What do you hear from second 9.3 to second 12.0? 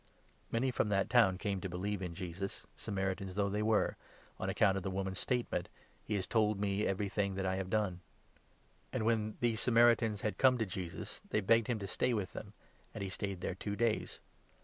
40 these Samaritans had come to Jesus, they begged him to